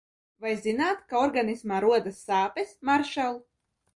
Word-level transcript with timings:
Vai 0.45 0.53
zināt, 0.61 1.03
kā 1.11 1.19
organismā 1.25 1.81
rodas 1.85 2.23
sāpes, 2.31 2.75
maršal? 2.91 3.37